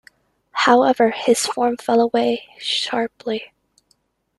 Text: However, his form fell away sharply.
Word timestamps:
However, 0.53 1.11
his 1.11 1.45
form 1.45 1.77
fell 1.77 2.01
away 2.01 2.47
sharply. 2.57 3.53